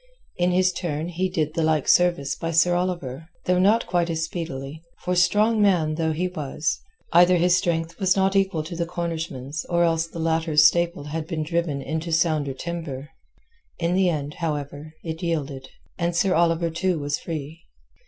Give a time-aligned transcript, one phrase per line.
[0.37, 4.23] In his turn he did the like service by Sir Oliver, though not quite as
[4.23, 6.79] speedily, for strong man though he was,
[7.13, 11.27] either his strength was not equal to the Cornishman's or else the latter's staple had
[11.27, 13.09] been driven into sounder timber.
[13.77, 15.69] In the end, however, it yielded,
[15.99, 17.61] and Sir Oliver too was free.